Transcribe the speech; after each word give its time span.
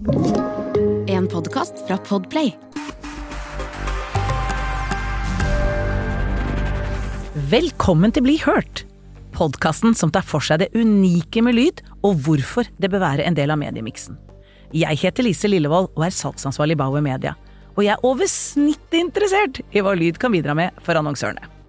En 0.00 1.26
podkast 1.28 1.82
fra 1.86 1.98
Podplay. 1.98 2.54
Velkommen 7.50 8.14
til 8.16 8.24
Bli 8.24 8.38
hørt! 8.40 8.86
Podkasten 9.36 9.92
som 9.92 10.08
tar 10.08 10.24
for 10.24 10.40
seg 10.40 10.62
det 10.62 10.70
unike 10.72 11.44
med 11.44 11.58
lyd, 11.58 11.84
og 12.00 12.16
hvorfor 12.24 12.72
det 12.80 12.88
bør 12.88 13.04
være 13.04 13.28
en 13.28 13.36
del 13.36 13.52
av 13.52 13.60
mediemiksen. 13.60 14.16
Jeg 14.72 15.02
heter 15.04 15.28
Lise 15.28 15.52
Lillevold 15.52 15.92
og 15.92 16.08
er 16.08 16.16
salgsansvarlig 16.16 16.78
i 16.78 16.80
Bauer 16.80 17.04
Media. 17.04 17.36
Og 17.76 17.84
jeg 17.84 17.92
er 17.98 18.08
over 18.08 18.24
snittet 18.24 19.02
interessert 19.04 19.60
i 19.68 19.84
hva 19.84 19.92
lyd 19.92 20.16
kan 20.16 20.32
bidra 20.32 20.56
med 20.56 20.80
for 20.80 20.96
annonsørene. 20.96 21.59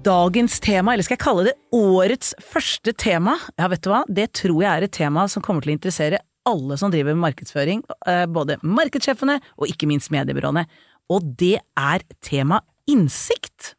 Dagens 0.00 0.54
tema, 0.64 0.94
eller 0.94 1.04
skal 1.04 1.18
jeg 1.18 1.20
kalle 1.20 1.42
det 1.50 1.56
årets 1.76 2.30
første 2.40 2.92
tema, 2.96 3.34
ja 3.60 3.66
vet 3.68 3.82
du 3.84 3.90
hva, 3.92 3.98
det 4.08 4.30
tror 4.38 4.62
jeg 4.62 4.70
er 4.70 4.86
et 4.86 4.94
tema 4.96 5.26
som 5.28 5.44
kommer 5.44 5.60
til 5.60 5.74
å 5.74 5.76
interessere 5.76 6.22
alle 6.48 6.78
som 6.80 6.92
driver 6.92 7.12
med 7.12 7.20
markedsføring, 7.26 7.82
eh, 8.08 8.22
både 8.24 8.56
markedssjefene 8.64 9.36
og 9.58 9.68
ikke 9.68 9.88
minst 9.90 10.08
mediebyråene. 10.14 10.64
Og 11.12 11.26
det 11.36 11.58
er 11.76 12.04
tema 12.24 12.62
innsikt. 12.88 13.74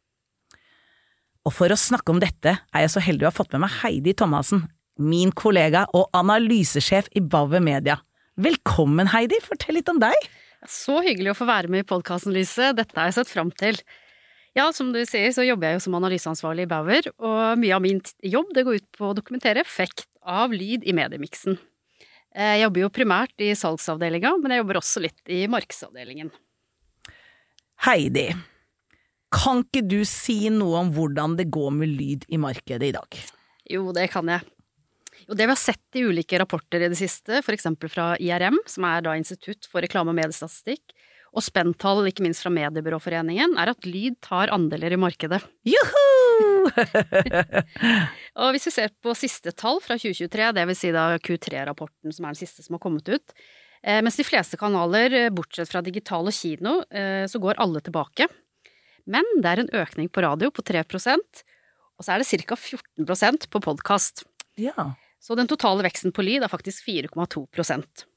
Og 1.42 1.56
for 1.56 1.74
å 1.74 1.80
snakke 1.80 2.14
om 2.14 2.22
dette 2.22 2.54
er 2.54 2.84
jeg 2.84 2.92
så 2.94 3.02
heldig 3.02 3.26
å 3.26 3.32
ha 3.32 3.34
fått 3.34 3.50
med 3.56 3.64
meg 3.64 3.74
Heidi 3.80 4.14
Thomassen, 4.14 4.68
min 5.02 5.32
kollega 5.34 5.88
og 5.90 6.06
analysesjef 6.14 7.10
i 7.18 7.24
Bauer 7.24 7.64
Media. 7.64 7.98
Velkommen, 8.38 9.10
Heidi. 9.10 9.42
Fortell 9.42 9.80
litt 9.80 9.90
om 9.90 9.98
deg. 9.98 10.30
Så 10.70 11.00
hyggelig 11.02 11.32
å 11.32 11.40
få 11.40 11.50
være 11.50 11.72
med 11.72 11.82
i 11.82 11.88
podkasten, 11.88 12.30
Lise. 12.36 12.70
Dette 12.78 12.94
har 12.94 13.10
jeg 13.10 13.18
sett 13.18 13.32
fram 13.32 13.50
til. 13.50 13.80
Ja, 14.56 14.66
som 14.76 14.90
du 14.92 15.00
sier, 15.08 15.30
så 15.32 15.46
jobber 15.46 15.70
jeg 15.70 15.78
jo 15.78 15.84
som 15.86 15.96
analyseansvarlig 15.96 16.66
i 16.66 16.70
Bauer, 16.70 17.06
og 17.24 17.60
mye 17.60 17.76
av 17.76 17.84
min 17.84 18.02
jobb 18.20 18.52
det 18.52 18.66
går 18.68 18.82
ut 18.82 18.88
på 18.98 19.08
å 19.08 19.16
dokumentere 19.16 19.64
effekt 19.64 20.04
av 20.20 20.52
lyd 20.52 20.84
i 20.84 20.92
mediemiksen. 20.96 21.56
Jeg 22.32 22.62
jobber 22.62 22.84
jo 22.84 22.92
primært 22.92 23.44
i 23.44 23.50
salgsavdelinga, 23.56 24.34
men 24.40 24.54
jeg 24.54 24.62
jobber 24.62 24.80
også 24.80 25.02
litt 25.04 25.32
i 25.32 25.42
markedsavdelingen. 25.52 26.32
Heidi, 27.84 28.28
kan 29.32 29.64
ikke 29.64 29.82
du 29.88 30.02
si 30.08 30.46
noe 30.52 30.84
om 30.84 30.92
hvordan 30.94 31.36
det 31.40 31.48
går 31.52 31.72
med 31.76 31.92
lyd 31.96 32.26
i 32.28 32.40
markedet 32.40 32.90
i 32.90 32.96
dag? 32.96 33.20
Jo, 33.72 33.88
det 33.96 34.10
kan 34.12 34.28
jeg. 34.28 34.44
Og 35.28 35.36
det 35.38 35.46
vi 35.46 35.54
har 35.54 35.60
sett 35.60 35.96
i 35.96 36.04
ulike 36.04 36.38
rapporter 36.40 36.82
i 36.82 36.90
det 36.92 36.98
siste, 36.98 37.40
eksempel 37.40 37.88
fra 37.92 38.12
IRM, 38.20 38.58
som 38.68 38.84
er 38.88 39.04
da 39.04 39.16
Institutt 39.16 39.68
for 39.70 39.84
reklame- 39.84 40.12
og 40.12 40.18
mediestatistikk, 40.18 40.92
og 41.32 41.44
spenntall, 41.44 42.04
ikke 42.10 42.24
minst 42.26 42.44
fra 42.44 42.52
Mediebyråforeningen, 42.52 43.56
er 43.60 43.72
at 43.72 43.88
lyd 43.88 44.18
tar 44.24 44.52
andeler 44.52 44.92
i 44.92 45.00
markedet. 45.00 45.40
Juhu! 45.64 46.68
og 48.42 48.52
hvis 48.52 48.68
vi 48.68 48.74
ser 48.74 48.92
på 49.02 49.14
siste 49.18 49.54
tall 49.56 49.80
fra 49.84 49.96
2023, 49.96 50.50
det 50.58 50.66
vil 50.68 50.78
si 50.78 50.92
da 50.94 51.08
Q3-rapporten 51.16 52.12
som 52.12 52.28
er 52.28 52.36
den 52.36 52.42
siste 52.42 52.64
som 52.64 52.76
har 52.76 52.84
kommet 52.84 53.08
ut, 53.08 53.34
eh, 53.80 54.02
mens 54.04 54.20
de 54.20 54.28
fleste 54.28 54.60
kanaler, 54.60 55.16
eh, 55.24 55.32
bortsett 55.32 55.72
fra 55.72 55.82
digital 55.84 56.28
og 56.28 56.36
kino, 56.36 56.82
eh, 56.92 57.24
så 57.30 57.40
går 57.40 57.60
alle 57.64 57.80
tilbake. 57.80 58.28
Men 59.08 59.26
det 59.40 59.48
er 59.48 59.64
en 59.64 59.74
økning 59.82 60.12
på 60.12 60.22
radio 60.22 60.52
på 60.54 60.62
3% 60.62 61.42
og 62.02 62.06
så 62.06 62.16
er 62.16 62.22
det 62.22 62.42
ca. 62.42 62.56
14% 62.58 63.46
på 63.46 63.60
podkast. 63.62 64.24
Ja. 64.58 64.92
Så 65.22 65.36
den 65.38 65.46
totale 65.46 65.84
veksten 65.86 66.10
på 66.14 66.24
lyd 66.26 66.42
er 66.42 66.50
faktisk 66.50 66.82
4,2 66.88 67.46
Eh, 67.54 68.11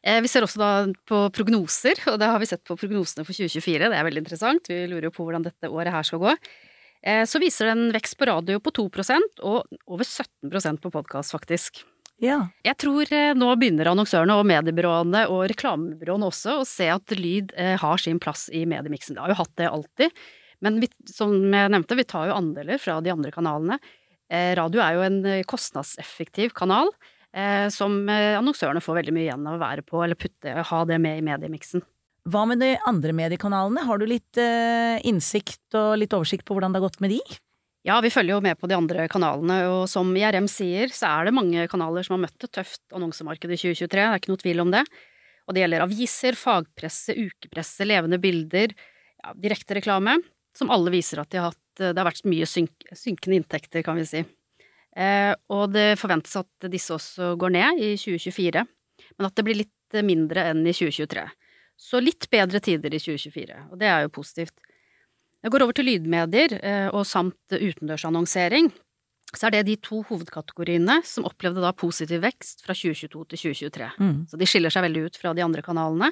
Vi 0.00 0.28
ser 0.32 0.46
også 0.46 0.56
da 0.60 0.68
på 1.08 1.18
prognoser, 1.36 1.98
og 2.08 2.16
det 2.22 2.28
har 2.30 2.40
vi 2.40 2.46
sett 2.48 2.62
på 2.64 2.76
prognosene 2.80 3.20
for 3.26 3.36
2024. 3.36 3.90
Det 3.92 3.98
er 3.98 4.06
veldig 4.06 4.22
interessant. 4.22 4.70
Vi 4.72 4.78
lurer 4.88 5.10
jo 5.10 5.12
på 5.12 5.26
hvordan 5.26 5.44
dette 5.44 5.68
året 5.68 5.92
her 5.92 6.06
skal 6.08 6.22
gå. 6.22 6.32
Eh, 7.04 7.24
Så 7.28 7.40
viser 7.42 7.68
det 7.68 7.74
en 7.76 7.92
vekst 7.92 8.16
på 8.16 8.28
radio 8.28 8.58
på 8.64 8.72
2% 8.76 9.42
og 9.44 9.68
over 9.86 10.04
17% 10.08 10.80
på 10.80 10.90
podkast, 10.92 11.32
faktisk. 11.36 11.82
ja. 12.20 12.48
Jeg 12.64 12.76
tror 12.80 13.12
eh, 13.12 13.34
nå 13.36 13.52
begynner 13.60 13.88
annonsørene 13.92 14.36
og 14.40 14.48
mediebyråene 14.48 15.26
og 15.28 15.46
reklamebyråene 15.52 16.28
også 16.32 16.58
å 16.60 16.66
se 16.68 16.88
at 16.92 17.12
lyd 17.16 17.52
eh, 17.56 17.76
har 17.80 18.00
sin 18.00 18.18
plass 18.20 18.48
i 18.52 18.64
mediemiksen. 18.68 19.16
Det 19.16 19.20
har 19.24 19.32
jo 19.32 19.38
hatt 19.44 19.54
det 19.60 19.68
alltid, 19.68 20.10
men 20.60 20.80
vi, 20.80 20.88
som 21.08 21.32
jeg 21.32 21.72
nevnte, 21.72 21.96
vi 21.96 22.04
tar 22.08 22.28
jo 22.28 22.36
andeler 22.36 22.80
fra 22.80 22.98
de 23.04 23.12
andre 23.12 23.32
kanalene. 23.32 23.80
Eh, 24.32 24.52
Radio 24.56 24.80
er 24.84 24.96
jo 24.96 25.06
en 25.08 25.24
eh, 25.26 25.44
kostnadseffektiv 25.48 26.52
kanal 26.56 26.88
eh, 26.92 27.19
som 27.70 28.02
eh, 28.10 28.36
annonsørene 28.38 28.82
får 28.82 29.00
veldig 29.00 29.14
mye 29.14 29.28
igjen 29.28 29.46
av 29.46 29.58
å 29.58 29.62
være 29.62 29.84
på, 29.86 30.00
eller 30.02 30.18
putte, 30.18 30.54
ha 30.70 30.80
det 30.88 30.98
med 31.02 31.20
i 31.20 31.26
mediemiksen. 31.26 31.84
Hva 32.30 32.42
med 32.48 32.60
de 32.60 32.74
andre 32.88 33.14
mediekanalene? 33.16 33.84
Har 33.86 34.00
du 34.00 34.04
litt 34.08 34.40
eh, 34.40 34.98
innsikt 35.08 35.78
og 35.78 35.94
litt 36.02 36.12
oversikt 36.16 36.44
på 36.44 36.56
hvordan 36.56 36.74
det 36.74 36.80
har 36.80 36.88
gått 36.88 37.00
med 37.04 37.14
de? 37.14 37.20
Ja, 37.86 37.96
vi 38.04 38.10
følger 38.12 38.36
jo 38.36 38.42
med 38.44 38.58
på 38.60 38.68
de 38.68 38.76
andre 38.76 39.06
kanalene, 39.08 39.62
og 39.70 39.86
som 39.88 40.10
IRM 40.12 40.50
sier, 40.52 40.90
så 40.92 41.14
er 41.14 41.28
det 41.28 41.36
mange 41.36 41.64
kanaler 41.72 42.04
som 42.04 42.18
har 42.18 42.26
møtt 42.26 42.44
et 42.44 42.52
tøft 42.52 42.82
annonsemarked 42.92 43.48
i 43.48 43.56
2023, 43.56 43.88
det 43.94 44.02
er 44.04 44.20
ikke 44.20 44.34
noe 44.34 44.42
tvil 44.42 44.60
om 44.66 44.74
det. 44.74 44.82
Og 45.48 45.56
det 45.56 45.62
gjelder 45.64 45.86
aviser, 45.86 46.36
fagpresse, 46.36 47.16
ukepresse, 47.16 47.86
levende 47.88 48.20
bilder, 48.20 48.76
ja, 49.22 49.32
direktereklame, 49.32 50.18
som 50.56 50.70
alle 50.74 50.92
viser 50.92 51.22
at 51.22 51.32
de 51.32 51.40
har 51.40 51.52
hatt 51.52 51.58
Det 51.80 51.96
har 51.96 52.04
vært 52.04 52.26
mye 52.28 52.44
synk, 52.44 52.84
synkende 52.92 53.38
inntekter, 53.38 53.80
kan 53.86 53.96
vi 53.96 54.04
si. 54.04 54.20
Eh, 54.96 55.32
og 55.52 55.70
det 55.74 55.98
forventes 56.00 56.34
at 56.40 56.70
disse 56.72 56.94
også 56.94 57.34
går 57.40 57.54
ned 57.54 57.82
i 57.82 57.92
2024, 58.00 58.64
men 59.16 59.28
at 59.28 59.36
det 59.36 59.46
blir 59.46 59.60
litt 59.62 60.00
mindre 60.06 60.48
enn 60.50 60.64
i 60.64 60.74
2023. 60.74 61.24
Så 61.80 62.00
litt 62.02 62.26
bedre 62.32 62.60
tider 62.62 62.92
i 62.92 63.00
2024, 63.00 63.66
og 63.70 63.80
det 63.80 63.88
er 63.88 64.04
jo 64.04 64.12
positivt. 64.12 64.56
Jeg 65.40 65.52
går 65.54 65.64
over 65.64 65.76
til 65.76 65.88
lydmedier 65.88 66.56
eh, 66.60 66.88
og 66.92 67.06
samt 67.08 67.54
utendørsannonsering. 67.54 68.68
Så 69.30 69.46
er 69.46 69.54
det 69.54 69.68
de 69.68 69.76
to 69.80 70.00
hovedkategoriene 70.08 70.98
som 71.06 71.26
opplevde 71.28 71.62
da 71.62 71.70
positiv 71.76 72.24
vekst 72.24 72.64
fra 72.66 72.74
2022 72.74 73.22
til 73.30 73.42
2023. 73.46 73.88
Mm. 74.02 74.16
Så 74.28 74.40
de 74.40 74.48
skiller 74.50 74.74
seg 74.74 74.84
veldig 74.88 75.06
ut 75.06 75.18
fra 75.20 75.32
de 75.36 75.44
andre 75.46 75.62
kanalene. 75.64 76.10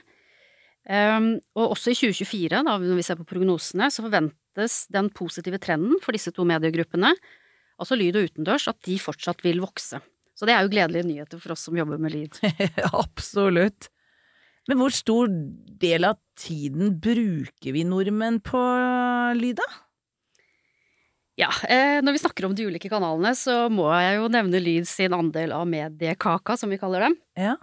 Um, 0.88 1.34
og 1.58 1.74
også 1.74 1.92
i 1.92 1.98
2024, 1.98 2.62
da, 2.62 2.62
når 2.64 2.96
vi 2.96 3.04
ser 3.04 3.18
på 3.18 3.26
prognosene, 3.28 3.90
så 3.92 4.06
forventes 4.06 4.78
den 4.94 5.10
positive 5.12 5.58
trenden 5.60 5.98
for 6.00 6.16
disse 6.16 6.32
to 6.32 6.46
mediegruppene, 6.48 7.10
altså 7.78 7.98
lyd 7.98 8.18
og 8.18 8.28
utendørs, 8.28 8.68
at 8.70 8.80
de 8.86 8.98
fortsatt 9.02 9.44
vil 9.46 9.62
vokse. 9.62 10.00
Så 10.38 10.46
det 10.46 10.54
er 10.54 10.62
jo 10.62 10.72
gledelige 10.72 11.06
nyheter 11.08 11.40
for 11.42 11.54
oss 11.54 11.64
som 11.66 11.78
jobber 11.78 11.98
med 12.02 12.14
lyd. 12.14 12.38
Absolutt. 13.04 13.90
Men 14.68 14.78
hvor 14.82 14.92
stor 14.92 15.30
del 15.80 16.04
av 16.04 16.18
tiden 16.38 16.98
bruker 17.00 17.74
vi 17.74 17.84
nordmenn 17.88 18.42
på 18.44 18.60
lyd, 19.38 19.58
da? 19.58 19.68
Ja, 21.38 21.48
eh, 21.70 22.00
når 22.02 22.16
vi 22.16 22.20
snakker 22.20 22.48
om 22.48 22.54
de 22.58 22.66
ulike 22.66 22.90
kanalene, 22.90 23.30
så 23.38 23.68
må 23.70 23.86
jeg 23.94 24.16
jo 24.18 24.30
nevne 24.34 24.58
Lyd 24.58 24.88
sin 24.90 25.14
andel 25.14 25.54
av 25.54 25.68
mediekaka, 25.70 26.56
som 26.58 26.72
vi 26.72 26.80
kaller 26.80 27.06
dem. 27.06 27.14
Ja. 27.38 27.54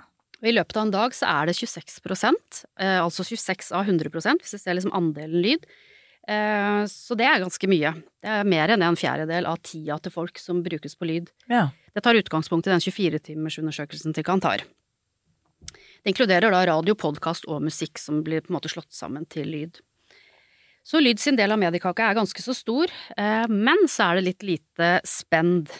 I 0.46 0.54
løpet 0.54 0.78
av 0.78 0.86
en 0.86 0.94
dag 0.94 1.16
så 1.16 1.28
er 1.28 1.50
det 1.50 1.58
26 1.58 2.00
eh, 2.08 3.00
altså 3.02 3.26
26 3.28 3.74
av 3.76 3.88
100% 3.88 4.44
hvis 4.44 4.56
vi 4.56 4.62
ser 4.62 4.78
liksom 4.78 4.96
andelen 4.96 5.44
lyd. 5.44 5.68
Eh, 6.28 6.84
så 6.90 7.18
det 7.18 7.28
er 7.30 7.44
ganske 7.44 7.70
mye. 7.70 7.92
Det 8.22 8.32
er 8.38 8.48
mer 8.50 8.74
enn 8.74 8.86
en 8.86 8.98
fjerdedel 8.98 9.48
av 9.50 9.60
tida 9.66 9.98
til 10.02 10.14
folk 10.14 10.42
som 10.42 10.64
brukes 10.66 10.98
på 10.98 11.10
lyd. 11.10 11.34
ja. 11.52 11.70
Det 11.96 12.02
tar 12.04 12.18
utgangspunkt 12.20 12.68
i 12.68 12.74
den 12.74 12.82
24-timersundersøkelsen 12.84 14.12
til 14.18 14.26
Kantar. 14.28 14.66
Det 15.72 16.12
inkluderer 16.12 16.52
da 16.52 16.66
radio, 16.68 16.92
podkast 16.92 17.48
og 17.48 17.62
musikk 17.64 18.02
som 18.02 18.20
blir 18.26 18.44
på 18.44 18.52
en 18.52 18.58
måte 18.58 18.68
slått 18.68 18.92
sammen 18.92 19.24
til 19.32 19.48
lyd. 19.48 19.80
Så 20.84 21.00
lyd 21.00 21.22
sin 21.24 21.40
del 21.40 21.56
av 21.56 21.62
mediekaka 21.62 22.10
er 22.10 22.18
ganske 22.20 22.44
så 22.44 22.54
stor, 22.54 22.92
eh, 23.16 23.48
men 23.48 23.88
så 23.88 24.10
er 24.10 24.20
det 24.20 24.26
litt 24.28 24.44
lite 24.44 24.90
spend, 25.08 25.72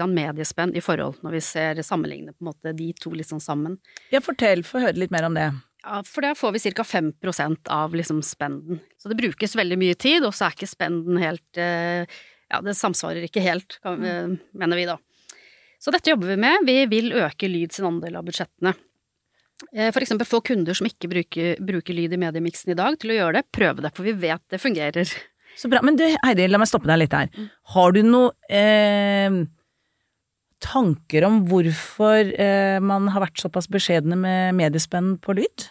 mediespenn 0.00 0.74
i 0.74 0.80
forhold, 0.80 1.18
når 1.22 1.34
vi 1.36 1.40
ser 1.44 1.80
sammenligne 1.84 2.32
på 2.32 2.40
en 2.40 2.48
måte 2.50 2.72
de 2.74 2.86
to 2.96 3.10
litt 3.12 3.28
sånn 3.28 3.42
sammen. 3.44 3.78
Ja, 4.10 4.22
fortell, 4.24 4.62
få 4.64 4.80
høre 4.80 4.96
litt 4.96 5.12
mer 5.12 5.26
om 5.28 5.36
det. 5.36 5.50
Ja, 5.80 6.02
for 6.04 6.24
der 6.24 6.36
får 6.36 6.52
vi 6.52 6.60
ca. 6.74 6.84
5% 6.84 7.70
av 7.72 7.94
liksom 7.96 8.20
spenden. 8.26 8.80
Så 9.00 9.08
det 9.08 9.16
brukes 9.16 9.56
veldig 9.56 9.78
mye 9.80 9.96
tid, 9.96 10.24
og 10.28 10.34
så 10.36 10.48
er 10.48 10.56
ikke 10.58 10.68
spenden 10.68 11.20
helt 11.22 11.60
eh, 11.60 12.04
Ja, 12.50 12.60
det 12.66 12.74
samsvarer 12.76 13.24
ikke 13.24 13.40
helt, 13.44 13.78
kan, 13.82 14.02
eh, 14.04 14.34
mener 14.58 14.76
vi 14.76 14.84
da. 14.88 14.98
Så 15.80 15.92
dette 15.94 16.12
jobber 16.12 16.34
vi 16.34 16.36
med. 16.42 16.66
Vi 16.68 16.74
vil 16.90 17.12
øke 17.16 17.48
lyd 17.48 17.72
sin 17.72 17.86
andel 17.88 18.18
av 18.20 18.26
budsjettene. 18.26 18.74
Eh, 19.72 19.88
For 19.94 20.02
eksempel 20.04 20.28
få 20.28 20.42
kunder 20.44 20.76
som 20.76 20.88
ikke 20.90 21.08
bruker, 21.08 21.60
bruker 21.64 21.96
lyd 21.96 22.12
i 22.12 22.20
mediemiksen 22.20 22.74
i 22.74 22.76
dag, 22.76 22.98
til 23.00 23.14
å 23.14 23.16
gjøre 23.20 23.38
det. 23.40 23.46
Prøve 23.56 23.86
det, 23.86 23.94
for 23.96 24.04
vi 24.04 24.12
vet 24.26 24.42
det 24.52 24.60
fungerer. 24.60 25.08
Så 25.56 25.70
bra. 25.72 25.80
Men 25.82 25.96
du, 25.96 26.04
Heidi, 26.24 26.46
la 26.48 26.60
meg 26.60 26.68
stoppe 26.68 26.88
deg 26.90 27.00
litt 27.02 27.16
her. 27.16 27.32
Har 27.72 27.96
du 27.96 28.02
noe 28.04 28.30
eh, 28.52 29.40
tanker 30.60 31.24
om 31.26 31.42
hvorfor 31.48 32.30
eh, 32.36 32.78
man 32.84 33.08
har 33.12 33.24
vært 33.26 33.40
såpass 33.42 33.68
beskjedne 33.72 34.18
med 34.18 34.56
mediespenn 34.58 35.14
på 35.22 35.36
lyd? 35.40 35.66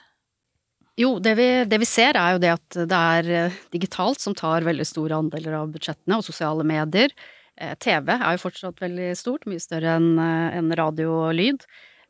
Jo, 1.00 1.14
det 1.24 1.36
vi, 1.40 1.48
det 1.70 1.78
vi 1.80 1.88
ser 1.88 2.18
er 2.20 2.36
jo 2.36 2.42
det 2.44 2.50
at 2.58 2.78
det 2.92 3.02
er 3.16 3.30
eh, 3.32 3.60
digitalt 3.72 4.20
som 4.20 4.36
tar 4.36 4.66
veldig 4.68 4.88
store 4.88 5.20
andeler 5.22 5.56
av 5.62 5.70
budsjettene, 5.72 6.18
og 6.18 6.26
sosiale 6.28 6.66
medier. 6.68 7.14
Eh, 7.56 7.72
TV 7.80 8.12
er 8.18 8.36
jo 8.36 8.42
fortsatt 8.42 8.82
veldig 8.84 9.14
stort, 9.16 9.48
mye 9.48 9.64
større 9.64 9.96
enn 9.96 10.20
en 10.20 10.74
radio 10.76 11.14
og 11.22 11.38
lyd. 11.38 11.64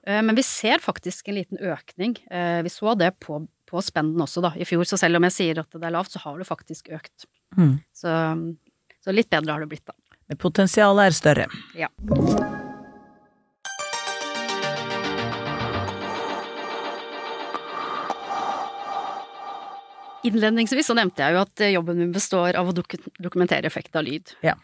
Eh, 0.08 0.24
Men 0.26 0.34
vi 0.40 0.46
ser 0.48 0.82
faktisk 0.82 1.30
en 1.30 1.38
liten 1.38 1.62
økning. 1.62 2.18
Vi 2.66 2.74
så 2.74 2.96
det 2.98 3.12
på, 3.22 3.44
på 3.70 3.84
spenden 3.86 4.26
også 4.26 4.42
da, 4.48 4.56
i 4.58 4.66
fjor, 4.66 4.88
så 4.90 4.98
selv 4.98 5.20
om 5.20 5.28
jeg 5.30 5.38
sier 5.38 5.62
at 5.62 5.70
det 5.70 5.86
er 5.86 5.94
lavt, 5.94 6.16
så 6.16 6.24
har 6.26 6.40
det 6.42 6.50
faktisk 6.50 6.90
økt. 6.98 7.30
Mm. 7.60 7.76
Så, 7.94 8.16
så 9.06 9.14
litt 9.14 9.30
bedre 9.30 9.54
har 9.54 9.62
det 9.62 9.70
blitt, 9.70 9.86
da. 9.86 9.94
Men 10.30 10.42
Potensialet 10.42 11.10
er 11.12 11.18
større. 11.18 11.46
Ja. 11.78 11.94
Innledningsvis 20.28 20.90
så 20.90 20.96
nevnte 20.98 21.24
jeg 21.24 21.36
jo 21.36 21.42
at 21.44 21.62
eh, 21.64 21.74
jobben 21.76 22.00
min 22.02 22.12
består 22.16 22.58
av 22.60 22.68
å 22.68 22.74
dok- 22.76 22.98
dokumentere 23.24 23.70
effekt 23.70 23.96
av 23.96 24.04
lyd. 24.08 24.34
Ja. 24.44 24.56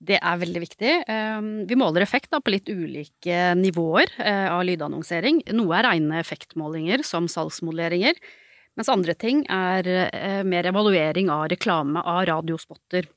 Det 0.00 0.16
er 0.16 0.38
veldig 0.40 0.60
viktig. 0.64 0.92
Eh, 1.08 1.40
Vi 1.68 1.76
måler 1.78 2.04
effekt 2.04 2.30
på 2.32 2.52
litt 2.52 2.68
ulike 2.68 3.54
nivåer 3.56 4.12
eh, 4.18 4.48
av 4.52 4.64
lydannonsering. 4.68 5.42
Noe 5.56 5.78
er 5.78 5.88
rene 5.90 6.20
effektmålinger, 6.20 7.04
som 7.04 7.28
salgsmodelleringer, 7.28 8.16
mens 8.76 8.88
andre 8.92 9.14
ting 9.18 9.42
er 9.50 9.88
eh, 9.88 10.42
mer 10.46 10.68
evaluering 10.70 11.28
av 11.32 11.48
reklame 11.52 12.00
av 12.04 12.24
radiospotter, 12.28 13.08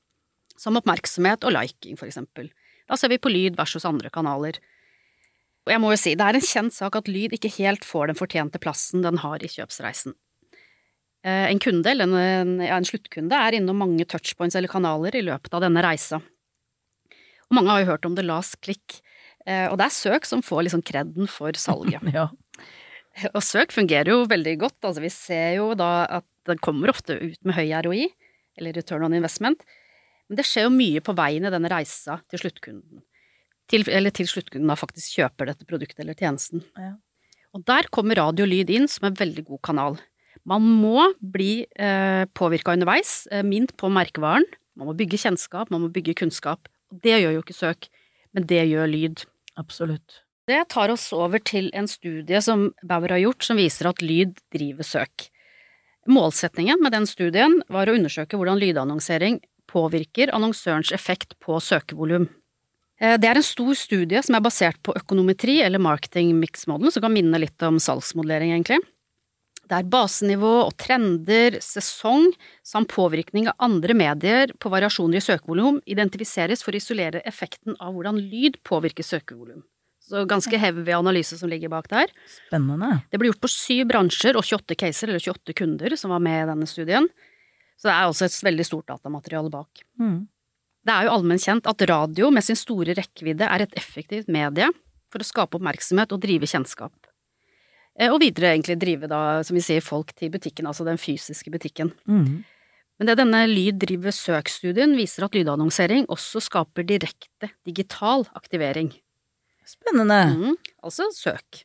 som 0.60 0.80
oppmerksomhet 0.80 1.44
og 1.48 1.56
liking, 1.56 2.00
for 2.00 2.08
eksempel. 2.08 2.50
Da 2.88 2.98
ser 3.00 3.12
vi 3.12 3.20
på 3.22 3.32
lyd 3.32 3.56
versus 3.60 3.86
andre 3.88 4.12
kanaler. 4.12 4.60
Og 5.64 5.72
jeg 5.72 5.80
må 5.80 5.94
jo 5.94 6.00
si, 6.00 6.16
det 6.20 6.26
er 6.26 6.36
en 6.36 6.44
kjent 6.44 6.76
sak 6.76 6.96
at 7.00 7.08
lyd 7.08 7.36
ikke 7.38 7.52
helt 7.60 7.86
får 7.88 8.12
den 8.12 8.20
fortjente 8.20 8.60
plassen 8.60 9.04
den 9.06 9.22
har 9.24 9.40
i 9.44 9.48
kjøpsreisen. 9.52 10.16
Eh, 11.24 11.50
En 11.52 11.60
kunde, 11.60 11.88
eller 11.90 12.10
en, 12.12 12.58
ja, 12.60 12.76
en 12.76 12.88
sluttkunde, 12.88 13.36
er 13.36 13.56
innom 13.60 13.80
mange 13.80 14.06
touchpoints 14.06 14.56
eller 14.60 14.72
kanaler 14.72 15.16
i 15.16 15.24
løpet 15.24 15.54
av 15.56 15.64
denne 15.64 15.84
reisa. 15.86 16.20
Og 17.48 17.56
mange 17.56 17.72
har 17.72 17.84
jo 17.84 17.92
hørt 17.94 18.06
om 18.10 18.16
the 18.18 18.26
last 18.26 18.60
click, 18.62 19.00
eh, 19.46 19.68
og 19.70 19.78
det 19.80 19.88
er 19.88 19.96
søk 19.96 20.28
som 20.28 20.44
får 20.44 20.66
liksom 20.68 20.84
kreden 20.84 21.30
for 21.32 21.56
salget. 21.60 22.04
Ja. 22.18 22.30
Og 23.38 23.44
søk 23.46 23.70
fungerer 23.70 24.10
jo 24.10 24.24
veldig 24.26 24.56
godt, 24.58 24.80
altså 24.90 25.02
vi 25.04 25.10
ser 25.14 25.52
jo 25.60 25.68
da 25.78 26.08
at 26.18 26.26
den 26.50 26.58
kommer 26.58 26.90
ofte 26.90 27.14
ut 27.22 27.38
med 27.46 27.54
høy 27.54 27.70
ROI, 27.86 28.08
eller 28.58 28.74
return 28.74 29.06
on 29.06 29.14
investment, 29.14 29.62
men 30.26 30.40
det 30.40 30.46
skjer 30.50 30.66
jo 30.66 30.72
mye 30.74 31.02
på 31.06 31.14
veien 31.14 31.46
i 31.46 31.52
denne 31.54 31.70
reisa 31.70 32.18
til 32.32 32.42
sluttkunden. 32.42 33.04
Til, 33.70 33.86
eller 33.86 34.10
til 34.10 34.26
sluttkunden 34.28 34.72
da 34.72 34.76
faktisk 34.80 35.20
kjøper 35.20 35.52
dette 35.52 35.68
produktet 35.70 36.02
eller 36.02 36.18
tjenesten. 36.18 36.66
Ja. 36.74 36.96
Og 37.54 37.62
der 37.70 37.86
kommer 37.94 38.18
radio 38.18 38.48
og 38.48 38.50
lyd 38.50 38.74
inn 38.74 38.90
som 38.90 39.06
en 39.12 39.20
veldig 39.20 39.46
god 39.52 39.62
kanal. 39.70 40.00
Man 40.50 40.66
må 40.82 41.06
bli 41.20 41.64
eh, 41.80 42.26
påvirka 42.36 42.74
underveis, 42.76 43.28
eh, 43.32 43.44
minnet 43.48 43.76
på 43.80 43.90
merkevaren. 43.94 44.46
Man 44.76 44.90
må 44.90 44.96
bygge 44.98 45.22
kjennskap, 45.22 45.72
man 45.72 45.86
må 45.86 45.92
bygge 45.94 46.18
kunnskap. 46.20 46.68
Og 46.92 47.00
det 47.06 47.22
gjør 47.22 47.38
jo 47.38 47.44
ikke 47.46 47.56
søk, 47.56 47.88
men 48.36 48.48
det 48.50 48.66
gjør 48.68 48.90
lyd. 48.92 49.24
Absolutt. 49.60 50.24
Det 50.50 50.60
tar 50.74 50.92
oss 50.92 51.08
over 51.16 51.40
til 51.40 51.70
en 51.78 51.88
studie 51.88 52.42
som 52.44 52.74
Bauer 52.84 53.14
har 53.16 53.22
gjort, 53.22 53.46
som 53.48 53.60
viser 53.62 53.88
at 53.88 54.02
lyd 54.04 54.36
driver 54.52 54.84
søk. 54.84 55.30
Målsetningen 56.12 56.82
med 56.84 56.92
den 56.92 57.08
studien 57.08 57.62
var 57.72 57.88
å 57.88 57.96
undersøke 57.96 58.36
hvordan 58.36 58.60
lydannonsering 58.60 59.40
påvirker 59.72 60.34
annonsørens 60.36 60.92
effekt 60.92 61.38
på 61.40 61.56
søkevolum. 61.64 62.28
Eh, 63.00 63.16
Det 63.18 63.30
er 63.30 63.40
en 63.40 63.46
stor 63.46 63.74
studie 63.74 64.22
som 64.22 64.36
er 64.36 64.44
basert 64.44 64.82
på 64.84 64.96
økonometri, 65.00 65.62
eller 65.64 65.80
marketing 65.80 66.36
mix 66.40 66.68
model, 66.68 66.92
som 66.92 67.02
kan 67.02 67.14
minne 67.14 67.40
litt 67.40 67.62
om 67.64 67.80
salgsmodellering, 67.80 68.52
egentlig. 68.52 68.82
Der 69.72 69.86
basenivå 69.88 70.52
og 70.66 70.74
trender, 70.82 71.56
sesong 71.64 72.34
samt 72.68 72.92
påvirkning 72.92 73.48
av 73.48 73.56
andre 73.64 73.96
medier 73.96 74.52
på 74.60 74.72
variasjoner 74.74 75.22
i 75.22 75.24
søkevolum 75.24 75.80
identifiseres 75.90 76.66
for 76.66 76.76
å 76.76 76.82
isolere 76.82 77.24
effekten 77.30 77.78
av 77.80 77.96
hvordan 77.96 78.20
lyd 78.20 78.60
påvirker 78.68 79.08
søkevolum. 79.08 79.64
Så 80.04 80.26
ganske 80.28 80.58
heavy 80.60 80.92
analyse 80.92 81.38
som 81.40 81.48
ligger 81.48 81.72
bak 81.72 81.88
der. 81.92 82.12
Spennende. 82.28 82.98
Det 83.10 83.20
ble 83.22 83.32
gjort 83.32 83.44
på 83.46 83.52
syv 83.52 83.88
bransjer 83.94 84.36
og 84.36 84.44
28 84.44 84.76
caser, 84.76 85.08
eller 85.14 85.24
28 85.24 85.56
kunder, 85.56 85.96
som 85.96 86.12
var 86.12 86.20
med 86.24 86.42
i 86.42 86.50
denne 86.52 86.68
studien. 86.68 87.08
Så 87.80 87.88
det 87.88 87.96
er 87.96 88.10
også 88.10 88.28
et 88.28 88.36
veldig 88.50 88.66
stort 88.68 88.92
datamateriale 88.92 89.52
bak. 89.54 89.86
Mm. 90.00 90.26
Det 90.84 90.92
er 90.92 91.08
jo 91.08 91.14
allment 91.16 91.44
kjent 91.44 91.70
at 91.72 91.86
radio 91.88 92.30
med 92.36 92.44
sin 92.44 92.60
store 92.60 92.96
rekkevidde 93.00 93.48
er 93.48 93.64
et 93.64 93.80
effektivt 93.80 94.28
medie 94.28 94.68
for 95.14 95.24
å 95.24 95.28
skape 95.28 95.56
oppmerksomhet 95.56 96.12
og 96.12 96.22
drive 96.26 96.50
kjennskap. 96.52 96.94
Eh, 98.00 98.10
Og 98.12 98.20
videre 98.24 98.54
egentlig 98.56 98.80
drive 98.82 99.08
da, 99.12 99.44
som 99.46 99.56
vi 99.58 99.62
sier, 99.62 99.82
folk 99.82 100.14
til 100.18 100.32
butikken, 100.34 100.66
altså 100.70 100.86
den 100.88 100.98
fysiske 100.98 101.52
butikken. 101.54 101.94
Mm. 102.10 102.44
Men 103.00 103.10
det 103.10 103.18
denne 103.18 103.42
Lyd 103.50 103.80
driver 103.82 104.14
søk-studien 104.14 104.94
viser 104.98 105.26
at 105.26 105.34
lydannonsering 105.36 106.06
også 106.14 106.42
skaper 106.46 106.86
direkte 106.88 107.50
digital 107.66 108.26
aktivering. 108.38 108.92
Spennende. 109.66 110.20
Mm, 110.36 110.56
altså 110.84 111.10
søk. 111.16 111.64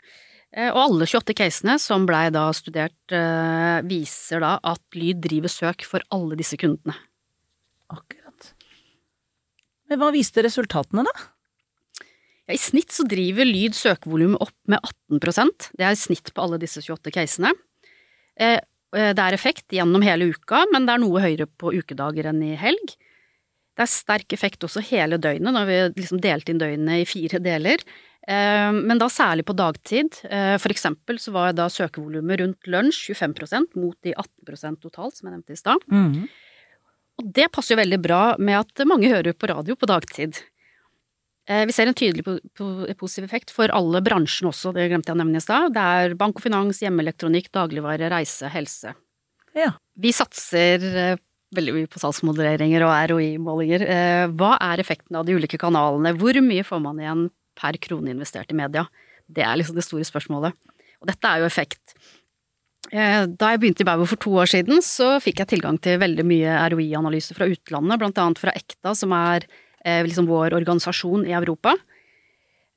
Eh, 0.53 0.71
Og 0.73 0.81
alle 0.87 1.07
28 1.07 1.35
casene 1.37 1.79
som 1.79 2.07
blei 2.09 2.31
da 2.33 2.47
studert, 2.57 2.97
eh, 3.13 3.81
viser 3.85 4.41
da 4.41 4.59
at 4.65 4.81
lyd 4.95 5.21
driver 5.21 5.49
søk 5.53 5.85
for 5.85 6.01
alle 6.11 6.37
disse 6.37 6.57
kundene. 6.57 6.95
Akkurat. 7.93 8.53
Men 9.89 9.99
hva 10.01 10.13
viste 10.13 10.43
resultatene, 10.45 11.05
da? 11.05 11.29
Ja, 12.49 12.57
I 12.57 12.61
snitt 12.61 12.95
så 12.97 13.05
driver 13.09 13.45
lyd 13.45 13.77
søkevolumet 13.77 14.41
opp 14.41 14.57
med 14.67 14.81
18% 15.13 15.69
Det 15.77 15.85
er 15.85 15.93
i 15.93 16.01
snitt 16.01 16.33
på 16.33 16.45
alle 16.45 16.59
disse 16.61 16.81
28 16.81 17.13
casene. 17.13 17.53
Eh, 18.41 18.59
eh, 18.97 19.13
Det 19.13 19.21
er 19.25 19.37
effekt 19.37 19.69
gjennom 19.69 20.03
hele 20.03 20.31
uka, 20.33 20.65
men 20.73 20.87
det 20.87 20.95
er 20.97 21.05
noe 21.05 21.21
høyere 21.21 21.47
på 21.47 21.75
ukedager 21.77 22.31
enn 22.31 22.43
i 22.43 22.57
helg. 22.57 22.97
Det 23.77 23.85
er 23.85 23.93
sterk 23.93 24.33
effekt 24.35 24.65
også 24.67 24.83
hele 24.83 25.21
døgnet, 25.23 25.53
når 25.55 25.67
vi 25.69 26.03
liksom 26.03 26.21
delte 26.21 26.51
inn 26.51 26.59
døgnet 26.59 27.05
i 27.05 27.07
fire 27.07 27.39
deler. 27.39 27.85
Eh, 28.27 28.73
Men 28.73 28.99
da 28.99 29.07
særlig 29.07 29.45
på 29.45 29.55
dagtid. 29.55 30.25
Eh, 30.25 30.57
For 30.59 30.73
eksempel 30.73 31.19
så 31.19 31.33
var 31.33 31.53
da 31.53 31.69
søkevolumet 31.69 32.41
rundt 32.41 32.67
lunsj 32.67 33.13
25% 33.15 33.77
mot 33.77 33.97
de 34.03 34.15
18% 34.15 34.81
totalt, 34.81 35.15
som 35.15 35.29
jeg 35.29 35.37
nevnte 35.37 35.53
i 35.53 35.57
stad. 35.57 35.85
Mm. 35.91 36.29
Og 37.19 37.33
det 37.35 37.51
passer 37.53 37.75
jo 37.77 37.83
veldig 37.83 38.01
bra 38.03 38.37
med 38.39 38.59
at 38.59 38.87
mange 38.87 39.09
hører 39.11 39.33
på 39.35 39.49
radio 39.49 39.75
på 39.75 39.87
dagtid. 39.87 40.43
Eh, 41.49 41.65
Vi 41.67 41.73
ser 41.73 41.89
en 41.89 41.95
tydelig 41.97 42.25
po- 42.27 42.41
po- 42.59 42.87
positiv 43.01 43.25
effekt 43.25 43.51
for 43.55 43.73
alle 43.73 44.03
bransjene 44.05 44.51
også, 44.53 44.73
det 44.77 44.89
glemte 44.91 45.09
jeg 45.09 45.17
å 45.17 45.21
nevne 45.23 45.41
i 45.41 45.45
stad. 45.45 45.73
Det 45.73 45.81
er 45.81 46.15
bank 46.21 46.37
og 46.37 46.45
finans, 46.45 46.81
hjemmeelektronikk, 46.85 47.49
dagligvare, 47.57 48.11
reise, 48.13 48.51
helse. 48.53 48.93
Ja. 49.57 49.73
Vi 49.99 50.13
satser 50.13 50.85
eh, 50.85 51.17
veldig 51.57 51.73
mye 51.75 51.89
på 51.89 51.99
salgsmodereringer 52.03 52.85
og 52.85 52.93
ROI-målinger. 53.15 53.87
Eh, 53.89 54.27
Hva 54.37 54.57
er 54.61 54.83
effekten 54.85 55.17
av 55.17 55.25
de 55.25 55.39
ulike 55.39 55.59
kanalene? 55.59 56.13
Hvor 56.21 56.37
mye 56.45 56.67
får 56.69 56.83
man 56.85 57.01
igjen 57.01 57.31
per 57.59 57.79
krone 57.81 58.13
investert 58.13 58.53
i 58.53 58.59
media? 58.61 58.85
Det 59.29 59.43
er 59.45 59.57
liksom 59.57 59.75
det 59.81 59.85
store 59.89 60.05
spørsmålet. 60.05 60.53
Og 61.01 61.09
dette 61.09 61.29
er 61.33 61.41
jo 61.41 61.49
effekt. 61.49 61.95
Da 62.91 63.51
jeg 63.53 63.61
begynte 63.61 63.83
i 63.85 63.85
Bauer 63.89 64.07
for 64.09 64.17
to 64.17 64.31
år 64.41 64.49
siden, 64.49 64.79
så 64.85 65.19
fikk 65.21 65.43
jeg 65.43 65.51
tilgang 65.51 65.77
til 65.85 65.99
veldig 66.01 66.25
mye 66.25 66.55
ROI-analyse 66.73 67.35
fra 67.37 67.45
utlandet, 67.51 67.99
blant 68.01 68.17
annet 68.23 68.41
fra 68.41 68.55
Ekta, 68.57 68.95
som 68.97 69.13
er 69.13 69.45
liksom 69.85 70.27
vår 70.27 70.57
organisasjon 70.57 71.27
i 71.29 71.33
Europa. 71.37 71.77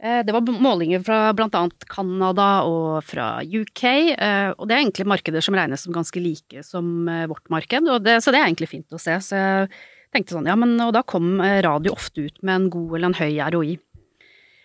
Eh, 0.02 0.24
Det 0.26 0.34
var 0.34 0.42
målinger 0.42 1.04
fra 1.06 1.30
annet 1.30 1.86
Canada 1.88 2.64
og 2.66 3.04
fra 3.06 3.42
UK, 3.44 3.84
eh, 4.18 4.50
og 4.58 4.68
det 4.68 4.76
er 4.76 4.82
egentlig 4.82 5.06
markeder 5.06 5.42
som 5.42 5.56
regnes 5.56 5.84
som 5.86 5.94
ganske 5.94 6.20
like 6.20 6.64
som 6.64 7.08
eh, 7.08 7.28
vårt 7.28 7.50
marked, 7.50 7.86
det, 8.04 8.24
så 8.24 8.32
det 8.32 8.42
er 8.42 8.50
egentlig 8.50 8.70
fint 8.70 8.90
å 8.92 9.00
se. 9.00 9.14
Så 9.22 9.38
jeg 9.38 9.70
tenkte 10.12 10.34
sånn, 10.34 10.50
ja 10.50 10.56
men 10.56 10.80
og 10.82 10.94
da 10.94 11.04
kom 11.04 11.40
eh, 11.40 11.62
radio 11.62 11.94
ofte 11.94 12.26
ut 12.26 12.42
med 12.42 12.56
en 12.56 12.70
god 12.70 12.96
eller 12.98 13.12
en 13.12 13.20
høy 13.22 13.38
ROI. 13.54 13.78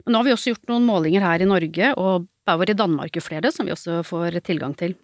Men 0.06 0.14
nå 0.14 0.18
har 0.18 0.24
vi 0.24 0.36
også 0.36 0.54
gjort 0.54 0.70
noen 0.70 0.86
målinger 0.86 1.20
her 1.20 1.42
i 1.42 1.50
Norge, 1.50 1.92
og 1.98 2.28
Bauer 2.46 2.70
i 2.70 2.78
Danmark 2.78 3.16
og 3.18 3.24
flere, 3.26 3.50
som 3.52 3.66
vi 3.66 3.74
også 3.74 4.04
får 4.06 4.38
tilgang 4.46 4.72
til. 4.78 4.94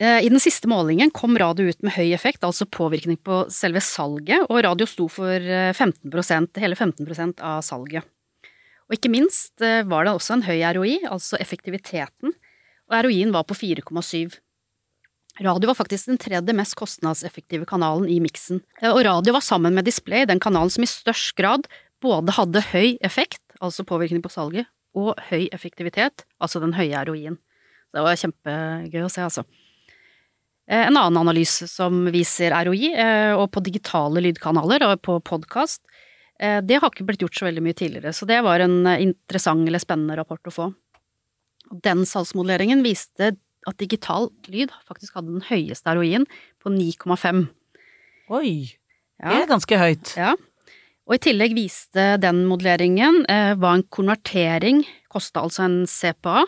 Eh, 0.00 0.24
I 0.26 0.28
den 0.28 0.42
siste 0.42 0.66
målingen 0.70 1.12
kom 1.14 1.38
radio 1.38 1.68
ut 1.70 1.84
med 1.86 1.94
høy 1.94 2.10
effekt, 2.16 2.42
altså 2.42 2.66
påvirkning 2.66 3.18
på 3.22 3.44
selve 3.54 3.82
salget, 3.84 4.42
og 4.48 4.64
radio 4.66 4.88
sto 4.90 5.06
for 5.12 5.38
eh, 5.38 5.70
15% 5.70 6.58
hele 6.62 6.78
15% 6.78 7.44
av 7.44 7.62
salget. 7.62 8.02
Og 8.90 8.96
ikke 8.98 9.12
minst 9.12 9.62
eh, 9.62 9.84
var 9.86 10.04
det 10.04 10.16
også 10.16 10.38
en 10.38 10.46
høy 10.48 10.58
ROI, 10.74 10.96
altså 11.06 11.38
effektiviteten, 11.38 12.34
og 12.90 12.98
ROI-en 13.06 13.32
var 13.34 13.46
på 13.46 13.56
4,7. 13.56 14.34
Radio 15.42 15.70
var 15.70 15.78
faktisk 15.78 16.10
den 16.10 16.18
tredje 16.22 16.54
mest 16.54 16.76
kostnadseffektive 16.78 17.66
kanalen 17.66 18.10
i 18.10 18.20
miksen, 18.22 18.62
Eh, 18.82 18.90
og 18.90 19.04
radio 19.06 19.38
var 19.38 19.46
sammen 19.46 19.78
med 19.78 19.86
display 19.86 20.26
den 20.26 20.42
kanalen 20.42 20.74
som 20.74 20.82
i 20.82 20.90
størst 20.90 21.36
grad 21.38 21.70
både 22.02 22.34
hadde 22.34 22.66
høy 22.74 22.98
effekt, 23.00 23.42
altså 23.62 23.86
påvirkning 23.86 24.26
på 24.26 24.34
salget, 24.34 24.66
og 24.94 25.14
høy 25.30 25.46
effektivitet, 25.54 26.26
altså 26.42 26.58
den 26.60 26.74
høye 26.74 27.06
ROI-en. 27.06 27.38
Det 27.94 28.02
var 28.02 28.18
kjempegøy 28.18 29.06
å 29.06 29.10
se, 29.12 29.22
altså. 29.22 29.46
Eh, 30.68 30.86
En 30.86 30.96
annen 30.96 31.16
analyse 31.20 31.68
som 31.68 32.04
viser 32.14 32.54
ROI, 32.64 32.92
eh, 32.94 33.32
og 33.36 33.50
på 33.52 33.62
digitale 33.64 34.22
lydkanaler 34.24 34.82
og 34.88 35.02
på 35.02 35.18
podkast, 35.22 35.80
det 36.34 36.80
har 36.82 36.90
ikke 36.90 37.04
blitt 37.06 37.20
gjort 37.22 37.36
så 37.38 37.44
veldig 37.46 37.62
mye 37.62 37.76
tidligere, 37.78 38.10
så 38.12 38.26
det 38.26 38.40
var 38.42 38.58
en 38.60 38.80
eh, 38.90 38.98
interessant 39.04 39.68
eller 39.68 39.78
spennende 39.78 40.16
rapport 40.18 40.42
å 40.50 40.52
få. 40.52 40.64
Den 41.84 42.02
salgsmodelleringen 42.04 42.82
viste 42.82 43.36
at 43.70 43.76
digital 43.78 44.26
lyd 44.50 44.72
faktisk 44.84 45.14
hadde 45.14 45.30
den 45.30 45.44
høyeste 45.46 45.94
ROI-en, 45.94 46.26
på 46.60 46.72
9,5. 46.74 47.46
Oi, 48.34 48.74
Ja. 49.22 49.30
det 49.30 49.42
er 49.44 49.46
ganske 49.54 49.78
høyt. 49.78 50.10
Ja. 50.18 50.34
Og 51.04 51.18
i 51.18 51.20
tillegg 51.26 51.52
viste 51.56 52.04
den 52.22 52.44
modelleringen 52.48 53.24
eh, 53.28 53.52
hva 53.60 53.74
en 53.76 53.82
konvertering 53.92 54.78
kosta, 55.12 55.42
altså 55.44 55.66
en 55.66 55.82
CPA, 55.90 56.46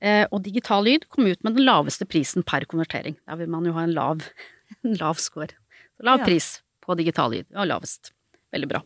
eh, 0.00 0.22
og 0.32 0.40
digital 0.46 0.86
lyd 0.86 1.04
kom 1.12 1.28
ut 1.28 1.42
med 1.44 1.58
den 1.58 1.66
laveste 1.68 2.06
prisen 2.08 2.42
per 2.46 2.64
konvertering. 2.70 3.18
Der 3.28 3.36
vil 3.42 3.50
man 3.52 3.66
jo 3.68 3.74
ha 3.76 3.84
en 3.84 3.92
lav, 3.94 4.24
en 4.86 4.96
lav 4.96 5.20
score. 5.20 5.52
Så 5.98 6.06
lav 6.08 6.22
Ja. 6.22 6.24
pris 6.30 6.48
på 6.80 6.96
digital 6.96 7.34
lyd. 7.34 7.46
Ja, 7.52 7.66
lavest. 7.68 8.14
Veldig 8.56 8.70
bra. 8.72 8.80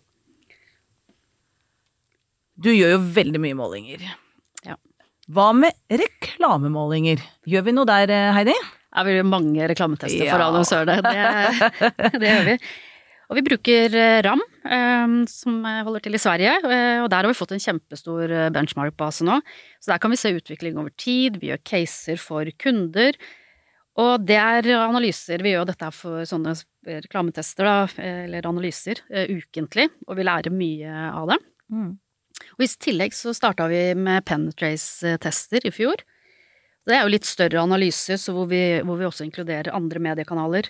Du 2.59 2.71
gjør 2.75 2.97
jo 2.97 3.03
veldig 3.15 3.41
mye 3.43 3.57
målinger. 3.59 4.03
Ja. 4.67 4.75
Hva 5.31 5.53
med 5.57 5.79
reklamemålinger? 5.91 7.23
Gjør 7.51 7.65
vi 7.69 7.75
noe 7.79 7.87
der, 7.89 8.11
eh, 8.11 8.33
Heidi? 8.35 8.55
Ja, 8.95 9.03
vi 9.07 9.15
mange 9.27 9.67
reklametester 9.71 10.27
for 10.31 10.43
annonsører, 10.43 11.01
annonsørene. 11.03 11.71
Det, 12.03 12.19
det 12.23 12.29
gjør 12.35 12.45
vi. 12.51 12.59
Og 13.31 13.39
vi 13.39 13.45
bruker 13.47 13.95
eh, 13.97 14.19
RAM, 14.27 14.43
eh, 14.65 15.15
som 15.31 15.63
holder 15.65 16.05
til 16.05 16.19
i 16.19 16.21
Sverige, 16.21 16.59
eh, 16.69 16.99
og 17.03 17.09
der 17.13 17.25
har 17.25 17.31
vi 17.31 17.39
fått 17.39 17.55
en 17.57 17.63
kjempestor 17.63 18.29
eh, 18.29 18.51
benchmark-base 18.55 19.27
nå. 19.29 19.39
Så 19.81 19.95
der 19.95 20.03
kan 20.03 20.13
vi 20.13 20.21
se 20.21 20.35
utvikling 20.37 20.77
over 20.81 20.93
tid, 21.01 21.41
vi 21.41 21.53
gjør 21.53 21.65
caser 21.65 22.21
for 22.21 22.51
kunder. 22.61 23.17
Og 24.01 24.25
det 24.27 24.37
er 24.41 24.69
analyser, 24.75 25.43
vi 25.45 25.53
gjør 25.55 25.69
dette 25.71 25.89
for 25.95 26.27
sånne 26.27 26.57
reklametester, 26.85 27.69
da, 27.69 27.77
eh, 28.03 28.25
eller 28.27 28.49
analyser, 28.49 29.01
eh, 29.11 29.31
ukentlig, 29.31 29.89
og 30.09 30.19
vi 30.19 30.27
lærer 30.27 30.55
mye 30.55 31.05
av 31.15 31.31
det. 31.31 31.39
Mm. 31.73 31.93
Og 32.59 32.65
i 32.65 32.69
tillegg 32.87 33.15
så 33.15 33.33
starta 33.35 33.69
vi 33.71 33.95
med 33.95 34.25
Penetrace-tester 34.27 35.65
i 35.65 35.73
fjor. 35.73 36.03
Det 36.85 36.97
er 36.97 37.05
jo 37.07 37.13
litt 37.15 37.25
større 37.25 37.63
analyser, 37.63 38.19
så 38.21 38.35
hvor, 38.35 38.49
vi, 38.51 38.81
hvor 38.85 38.99
vi 38.99 39.07
også 39.07 39.25
inkluderer 39.25 39.73
andre 39.73 40.03
mediekanaler. 40.03 40.69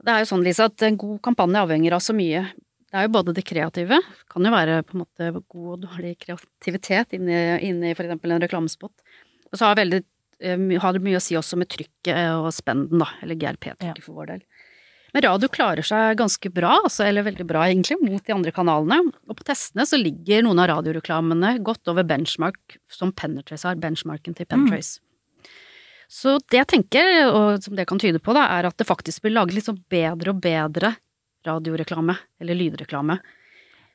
Det 0.00 0.12
er 0.12 0.22
jo 0.22 0.30
sånn, 0.30 0.44
Lisa, 0.46 0.68
at 0.70 0.84
en 0.86 0.98
god 1.00 1.18
kampanje 1.24 1.60
avhenger 1.60 1.96
av 1.96 2.04
så 2.04 2.14
mye. 2.16 2.44
Det 2.90 2.98
er 2.98 3.06
jo 3.06 3.12
både 3.14 3.34
det 3.36 3.44
kreative, 3.46 4.00
kan 4.32 4.46
jo 4.46 4.50
være 4.50 4.80
på 4.86 4.96
en 4.96 5.02
måte 5.04 5.28
god 5.36 5.66
og 5.76 5.82
dårlig 5.84 6.16
kreativitet 6.24 7.14
inni, 7.14 7.36
inni 7.68 7.92
for 7.94 8.06
eksempel 8.06 8.34
en 8.34 8.42
reklamespot. 8.42 9.04
Og 9.50 9.58
så 9.58 9.68
har, 9.68 9.76
veldig, 9.78 10.00
eh, 10.42 10.64
har 10.82 10.96
det 10.96 11.04
mye 11.04 11.20
å 11.20 11.22
si 11.22 11.36
også 11.38 11.58
med 11.60 11.70
trykket 11.70 12.40
og 12.40 12.48
spenden, 12.54 13.02
da, 13.02 13.06
eller 13.22 13.38
GRP-trykket 13.38 14.02
for 14.06 14.22
vår 14.22 14.32
del. 14.32 14.42
Men 15.14 15.26
radio 15.26 15.50
klarer 15.50 15.86
seg 15.86 16.18
ganske 16.18 16.50
bra, 16.54 16.76
altså, 16.84 17.04
eller 17.06 17.26
veldig 17.26 17.46
bra 17.46 17.64
egentlig, 17.66 17.98
mot 18.02 18.22
de 18.26 18.34
andre 18.34 18.54
kanalene. 18.54 19.12
Og 19.28 19.38
på 19.38 19.46
testene 19.46 19.86
så 19.86 19.98
ligger 19.98 20.44
noen 20.46 20.62
av 20.62 20.70
radioreklamene 20.70 21.56
godt 21.66 21.90
over 21.90 22.06
benchmark 22.06 22.78
som 22.90 23.12
Penetrace 23.12 23.66
har, 23.66 23.78
benchmarken 23.82 24.38
til 24.38 24.46
Penetrace. 24.50 25.02
Så 26.10 26.38
det 26.50 26.58
jeg 26.58 26.66
tenker, 26.72 27.10
og 27.30 27.62
som 27.62 27.76
det 27.78 27.84
kan 27.86 28.00
tyde 28.02 28.18
på, 28.18 28.34
da, 28.34 28.48
er 28.58 28.66
at 28.66 28.76
det 28.80 28.86
faktisk 28.88 29.22
blir 29.22 29.36
laget 29.36 29.54
litt 29.54 29.68
sånn 29.68 29.78
bedre 29.92 30.32
og 30.34 30.40
bedre 30.42 30.96
radioreklame, 31.46 32.16
eller 32.42 32.58
lydreklame. 32.58 33.20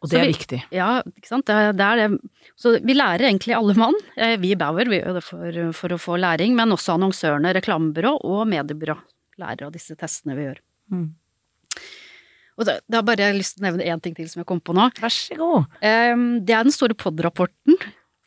Og 0.03 0.10
det 0.12 0.19
er 0.19 0.25
vi- 0.25 0.31
viktig. 0.34 0.60
Ja, 0.75 1.01
ikke 1.01 1.27
sant. 1.27 1.45
Det, 1.50 1.55
er- 1.55 1.74
det 1.74 1.81
er 1.86 1.95
det. 2.07 2.19
Så 2.55 2.75
vi 2.84 2.93
lærer 2.95 3.25
egentlig 3.27 3.55
alle 3.57 3.75
mann. 3.75 3.95
Eh, 4.15 4.38
Vi 4.38 4.51
i 4.51 4.55
Bauer 4.60 4.86
vi 4.88 5.00
gjør 5.01 5.13
det 5.17 5.24
for, 5.24 5.74
for 5.74 5.89
å 5.89 6.00
få 6.00 6.17
læring, 6.19 6.55
men 6.55 6.69
også 6.72 6.95
annonsørene, 6.95 7.53
reklamebyrå 7.57 8.15
og 8.24 8.48
mediebyrå 8.48 8.95
lærer 9.41 9.65
av 9.67 9.72
disse 9.74 9.95
testene 9.98 10.36
vi 10.38 10.43
gjør. 10.48 10.60
Mm. 10.91 11.10
Og 12.57 12.65
da, 12.69 12.77
da 12.88 13.01
har 13.01 13.03
bare 13.03 13.17
jeg 13.25 13.36
lyst 13.41 13.57
til 13.57 13.65
å 13.65 13.67
nevne 13.72 13.84
én 13.91 14.01
ting 14.01 14.15
til 14.15 14.29
som 14.31 14.39
jeg 14.39 14.48
kom 14.48 14.62
på 14.63 14.74
nå. 14.74 14.88
Vær 15.01 15.12
så 15.12 15.36
god. 15.36 15.65
Ehm, 15.84 16.45
Det 16.45 16.55
er 16.55 16.63
den 16.63 16.72
store 16.72 16.95
POD-rapporten 16.95 17.75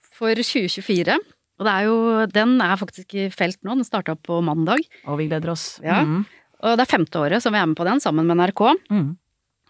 for 0.02 0.34
2024. 0.34 1.16
Og 1.58 1.66
det 1.66 1.72
er 1.74 1.86
jo, 1.88 1.94
den 2.30 2.56
er 2.62 2.76
faktisk 2.78 3.14
i 3.18 3.28
felt 3.34 3.58
nå, 3.66 3.74
den 3.80 3.86
starta 3.86 4.14
på 4.14 4.40
mandag. 4.46 4.84
Og 5.10 5.18
vi 5.18 5.26
gleder 5.30 5.50
oss. 5.54 5.64
Ja. 5.82 6.04
Mm. 6.06 6.20
Og 6.58 6.76
det 6.78 6.84
er 6.84 6.90
femte 6.90 7.18
året 7.20 7.42
som 7.42 7.54
vi 7.54 7.58
er 7.60 7.66
med 7.70 7.78
på 7.78 7.86
den, 7.86 8.00
sammen 8.02 8.26
med 8.26 8.38
NRK. 8.38 8.62
Mm. 8.94 9.08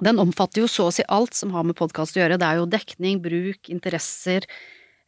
Den 0.05 0.21
omfatter 0.23 0.63
jo 0.63 0.69
så 0.71 0.89
å 0.89 0.95
si 0.95 1.03
alt 1.11 1.35
som 1.35 1.51
har 1.57 1.65
med 1.67 1.77
podkast 1.81 2.15
å 2.17 2.21
gjøre. 2.23 2.37
Det 2.39 2.47
er 2.47 2.61
jo 2.61 2.69
dekning, 2.71 3.23
bruk, 3.25 3.69
interesser. 3.73 4.45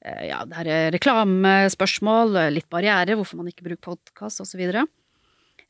eh, 0.02 0.28
Ja, 0.32 0.40
det 0.49 0.64
er 0.66 0.90
reklamespørsmål, 0.96 2.40
litt 2.56 2.68
barriere, 2.72 3.16
hvorfor 3.20 3.37
man 3.40 3.52
ikke 3.52 3.68
bruker 3.68 3.92
podkast 3.92 4.40
osv. 4.42 4.64
Så, 4.72 4.87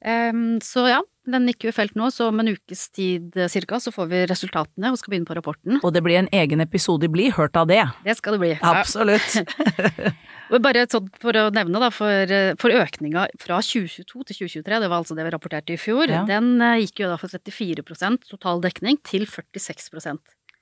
um, 0.07 0.59
så 0.65 0.87
ja, 0.89 1.03
den 1.31 1.47
gikk 1.51 1.67
jo 1.67 1.73
i 1.75 1.77
felt 1.77 1.95
nå, 1.99 2.09
så 2.15 2.31
om 2.31 2.41
en 2.41 2.49
ukes 2.55 2.87
tid 2.97 3.37
eh, 3.37 3.51
cirka 3.53 3.79
så 3.83 3.93
får 3.93 4.09
vi 4.11 4.23
resultatene 4.31 4.91
og 4.95 4.99
skal 4.99 5.13
begynne 5.13 5.29
på 5.29 5.37
rapporten. 5.37 5.83
Og 5.85 5.93
det 5.93 6.03
blir 6.07 6.23
en 6.23 6.31
egen 6.33 6.63
episode. 6.65 7.05
i 7.05 7.13
Bli 7.13 7.29
hørt 7.37 7.59
av 7.61 7.69
det. 7.69 7.83
Det 8.07 8.17
skal 8.17 8.39
det 8.39 8.45
bli. 8.47 8.55
Absolutt. 8.63 9.43
Bare 10.59 10.83
sånn 10.91 11.07
for 11.23 11.37
å 11.39 11.45
nevne, 11.55 11.79
da, 11.79 11.91
for, 11.95 12.11
eh, 12.35 12.55
for 12.59 12.75
økninga 12.75 13.29
fra 13.39 13.61
2022 13.63 14.25
til 14.27 14.37
2023, 14.49 14.81
det 14.83 14.89
var 14.91 14.99
altså 15.05 15.15
det 15.15 15.25
vi 15.29 15.31
rapporterte 15.37 15.77
i 15.77 15.79
fjor, 15.79 16.09
Ja. 16.11 16.25
den 16.27 16.61
eh, 16.61 16.81
gikk 16.83 17.05
jo 17.05 17.09
da 17.13 17.17
fra 17.21 17.29
34 17.31 17.85
total 18.29 18.61
dekning 18.61 18.99
til 19.07 19.27
46% 19.27 20.19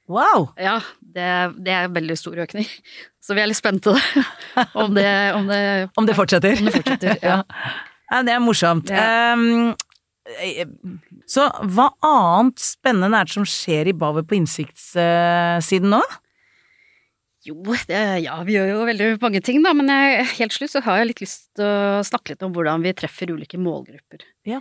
Wow! 0.09 0.55
Ja, 0.57 0.79
det, 1.01 1.27
det 1.61 1.73
er 1.73 1.85
en 1.85 1.93
veldig 1.93 2.17
stor 2.17 2.37
økning. 2.41 2.65
Så 3.21 3.35
vi 3.37 3.43
er 3.43 3.49
litt 3.51 3.59
spente 3.61 3.93
om 4.83 4.95
det, 4.97 5.09
om 5.37 5.47
det, 5.51 5.91
Om 6.01 6.07
det 6.09 6.17
fortsetter. 6.17 6.57
om 6.59 6.65
det 6.71 6.77
fortsetter. 6.79 7.19
Ja. 7.29 7.43
Ja, 8.09 8.23
det 8.25 8.33
er 8.33 8.41
morsomt. 8.41 8.89
Ja. 8.89 9.35
Eh, 9.37 10.65
så 11.29 11.45
hva 11.73 11.91
annet 12.05 12.57
spennende 12.61 13.21
er 13.21 13.29
det 13.29 13.35
som 13.37 13.45
skjer 13.49 13.89
i 13.89 13.93
Bavet 13.97 14.25
på 14.29 14.37
innsiktssiden 14.39 15.93
nå? 15.93 16.01
Jo, 17.49 17.57
det, 17.89 18.01
ja, 18.25 18.37
vi 18.45 18.57
gjør 18.57 18.73
jo 18.73 18.81
veldig 18.89 19.07
mange 19.23 19.41
ting, 19.45 19.63
da, 19.65 19.73
men 19.77 19.89
jeg, 19.93 20.27
helt 20.39 20.57
slutt 20.57 20.75
så 20.75 20.83
har 20.85 21.01
jeg 21.01 21.13
litt 21.13 21.23
lyst 21.25 21.47
til 21.57 21.65
å 21.65 22.03
snakke 22.05 22.35
litt 22.35 22.45
om 22.45 22.53
hvordan 22.55 22.85
vi 22.85 22.93
treffer 22.97 23.33
ulike 23.33 23.61
målgrupper. 23.61 24.27
Ja. 24.49 24.61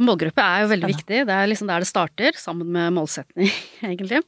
Målgruppe 0.00 0.40
er 0.40 0.62
jo 0.62 0.70
veldig 0.70 0.88
Spennende. 0.88 1.02
viktig, 1.02 1.24
det 1.28 1.34
er 1.34 1.50
liksom 1.50 1.68
der 1.68 1.82
det 1.84 1.88
starter, 1.90 2.38
sammen 2.40 2.70
med 2.72 2.94
målsetning, 2.96 3.50
egentlig. 3.88 4.22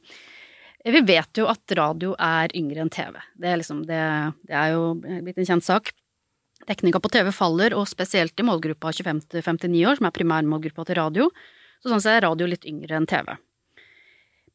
Vi 0.85 1.01
vet 1.03 1.39
jo 1.41 1.47
at 1.51 1.75
radio 1.75 2.13
er 2.21 2.53
yngre 2.55 2.85
enn 2.85 2.91
TV. 2.93 3.17
Det 3.35 3.49
er, 3.49 3.57
liksom, 3.59 3.81
det, 3.87 4.03
det 4.47 4.55
er 4.55 4.75
jo 4.75 4.93
blitt 4.99 5.41
en 5.41 5.49
kjent 5.49 5.65
sak. 5.65 5.91
Dekninga 6.69 7.01
på 7.01 7.11
TV 7.11 7.31
faller, 7.35 7.75
og 7.75 7.87
spesielt 7.89 8.39
i 8.39 8.45
målgruppa 8.47 8.91
25 8.95 9.23
til 9.31 9.43
59 9.43 9.83
år, 9.89 9.99
som 9.99 10.07
er 10.07 10.15
primærmålgruppa 10.15 10.85
til 10.87 10.99
radio. 10.99 11.27
Så 11.79 11.91
sånn 11.91 12.03
sett 12.03 12.19
er 12.19 12.27
radio 12.27 12.47
litt 12.51 12.67
yngre 12.67 12.99
enn 12.99 13.07
TV. 13.09 13.33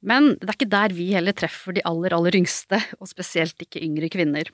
Men 0.05 0.35
det 0.37 0.51
er 0.51 0.57
ikke 0.59 0.73
der 0.75 0.95
vi 0.95 1.09
heller 1.17 1.37
treffer 1.37 1.75
de 1.77 1.85
aller, 1.89 2.13
aller 2.17 2.37
yngste, 2.37 2.81
og 3.01 3.09
spesielt 3.09 3.61
ikke 3.65 3.83
yngre 3.83 4.11
kvinner. 4.13 4.51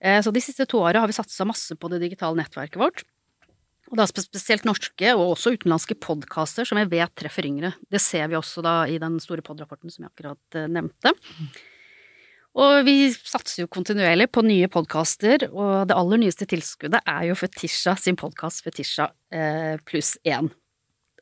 Eh, 0.00 0.20
Så 0.22 0.32
de 0.32 0.42
siste 0.42 0.66
to 0.70 0.78
åra 0.78 1.02
har 1.02 1.10
vi 1.10 1.16
satsa 1.16 1.46
masse 1.48 1.74
på 1.74 1.90
det 1.90 2.00
digitale 2.04 2.38
nettverket 2.38 2.78
vårt. 2.78 3.02
Og 3.88 3.96
da 3.96 4.04
spesielt 4.06 4.66
norske 4.68 5.14
og 5.16 5.32
også 5.32 5.54
utenlandske 5.56 5.96
podkaster 5.96 6.66
som 6.68 6.78
jeg 6.78 6.90
vet 6.92 7.14
treffer 7.16 7.46
yngre. 7.48 7.72
Det 7.90 8.00
ser 8.04 8.28
vi 8.28 8.36
også 8.36 8.62
da 8.62 8.82
i 8.86 8.98
den 9.00 9.16
store 9.22 9.42
pod-rapporten 9.42 9.90
som 9.90 10.04
jeg 10.04 10.12
akkurat 10.12 10.58
eh, 10.60 10.68
nevnte. 10.70 11.14
Og 12.58 12.84
vi 12.86 13.10
satser 13.14 13.62
jo 13.62 13.70
kontinuerlig 13.70 14.28
på 14.34 14.42
nye 14.42 14.68
podkaster, 14.72 15.44
og 15.52 15.88
det 15.88 15.96
aller 15.96 16.20
nyeste 16.20 16.46
tilskuddet 16.48 17.02
er 17.06 17.28
jo 17.28 17.36
Fetisha 17.38 17.94
sin 18.00 18.18
podkast 18.18 18.64
Fetisha 18.66 19.10
eh, 19.32 19.76
pluss 19.88 20.16
én. 20.26 20.50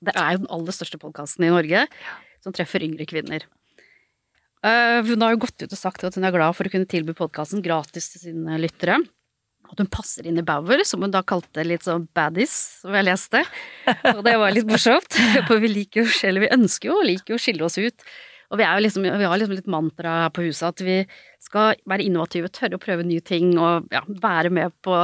Det 0.04 0.14
er 0.16 0.34
jo 0.34 0.44
den 0.44 0.52
aller 0.52 0.76
største 0.76 1.00
podkasten 1.00 1.46
i 1.46 1.52
Norge 1.52 1.86
som 2.47 2.55
treffer 2.55 2.87
yngre 2.87 3.07
kvinner. 3.11 3.45
Eh, 4.67 5.03
hun 5.05 5.23
har 5.23 5.35
jo 5.35 5.43
gått 5.45 5.67
ut 5.67 5.73
og 5.73 5.79
sagt 5.79 6.07
at 6.07 6.17
hun 6.17 6.26
er 6.26 6.35
glad 6.35 6.57
for 6.57 6.67
å 6.67 6.73
kunne 6.73 6.88
tilby 6.88 7.15
podkasten 7.17 7.65
gratis 7.65 8.09
til 8.12 8.29
sine 8.29 8.59
lyttere. 8.62 9.00
At 9.67 9.83
hun 9.83 9.91
passer 9.91 10.29
inn 10.29 10.38
i 10.38 10.47
Bauer, 10.47 10.85
som 10.87 11.03
hun 11.03 11.11
da 11.11 11.25
kalte 11.26 11.65
litt 11.67 11.87
sånn 11.87 12.07
baddies, 12.15 12.55
som 12.85 12.95
jeg 12.95 13.07
leste. 13.09 13.43
Og 14.15 14.23
det 14.26 14.37
var 14.38 14.55
litt 14.55 14.69
morsomt, 14.71 15.19
for 15.49 15.62
vi 15.62 15.73
liker 15.73 16.05
jo, 16.05 16.11
eller 16.29 16.47
vi 16.47 16.55
ønsker 16.55 16.93
jo, 16.93 17.00
liker 17.07 17.35
jo 17.35 17.41
å 17.41 17.43
skille 17.43 17.67
oss 17.67 17.79
ut. 17.81 18.07
Og 18.47 18.61
vi, 18.61 18.62
er 18.62 18.79
jo 18.79 18.85
liksom, 18.85 19.03
vi 19.03 19.26
har 19.26 19.41
liksom 19.41 19.57
litt 19.59 19.71
mantra 19.71 20.12
her 20.23 20.31
på 20.31 20.45
huset 20.47 20.69
at 20.69 20.83
vi 20.87 21.00
skal 21.43 21.75
være 21.91 22.07
innovative, 22.07 22.50
tørre 22.55 22.79
å 22.79 22.83
prøve 22.83 23.07
nye 23.07 23.25
ting 23.26 23.57
og 23.59 23.91
ja, 23.91 24.05
være 24.23 24.53
med 24.55 24.75
på, 24.87 25.00